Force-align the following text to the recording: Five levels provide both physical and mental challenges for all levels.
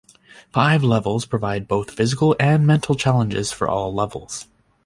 Five 0.51 0.83
levels 0.83 1.27
provide 1.27 1.67
both 1.67 1.91
physical 1.91 2.35
and 2.39 2.65
mental 2.65 2.95
challenges 2.95 3.51
for 3.51 3.67
all 3.69 3.93
levels. 3.93 4.47